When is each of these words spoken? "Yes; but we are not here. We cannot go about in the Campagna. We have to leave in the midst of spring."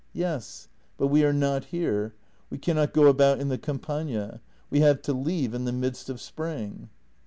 "Yes; 0.13 0.67
but 0.97 1.09
we 1.09 1.23
are 1.23 1.31
not 1.31 1.65
here. 1.65 2.15
We 2.49 2.57
cannot 2.57 2.91
go 2.91 3.05
about 3.05 3.39
in 3.39 3.49
the 3.49 3.59
Campagna. 3.59 4.41
We 4.71 4.79
have 4.79 5.03
to 5.03 5.13
leave 5.13 5.53
in 5.53 5.65
the 5.65 5.71
midst 5.71 6.09
of 6.09 6.19
spring." 6.19 6.89